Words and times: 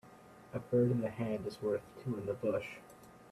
A 0.51 0.57
bird 0.59 0.89
in 0.89 1.01
the 1.01 1.09
hand 1.11 1.45
is 1.45 1.61
worth 1.61 1.83
two 2.03 2.17
in 2.17 2.25
the 2.25 2.33
bush 2.33 2.77